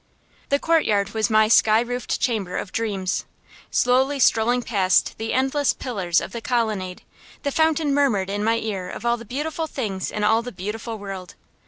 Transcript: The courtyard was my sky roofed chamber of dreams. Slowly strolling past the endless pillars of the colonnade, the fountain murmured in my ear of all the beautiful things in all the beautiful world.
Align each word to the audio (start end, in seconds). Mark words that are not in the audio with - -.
The 0.49 0.57
courtyard 0.57 1.11
was 1.13 1.29
my 1.29 1.47
sky 1.47 1.79
roofed 1.81 2.19
chamber 2.19 2.57
of 2.57 2.71
dreams. 2.71 3.25
Slowly 3.69 4.17
strolling 4.17 4.63
past 4.63 5.15
the 5.19 5.31
endless 5.31 5.73
pillars 5.73 6.19
of 6.19 6.31
the 6.31 6.41
colonnade, 6.41 7.03
the 7.43 7.51
fountain 7.51 7.93
murmured 7.93 8.27
in 8.31 8.43
my 8.43 8.55
ear 8.57 8.89
of 8.89 9.05
all 9.05 9.15
the 9.17 9.25
beautiful 9.25 9.67
things 9.67 10.09
in 10.09 10.23
all 10.23 10.41
the 10.41 10.51
beautiful 10.51 10.97
world. 10.97 11.35